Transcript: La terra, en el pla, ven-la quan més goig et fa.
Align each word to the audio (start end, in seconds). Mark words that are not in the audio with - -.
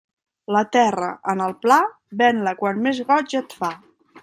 La 0.53 0.61
terra, 0.75 1.09
en 1.33 1.43
el 1.49 1.53
pla, 1.67 1.77
ven-la 2.23 2.55
quan 2.63 2.83
més 2.87 3.05
goig 3.13 3.39
et 3.43 3.57
fa. 3.61 3.73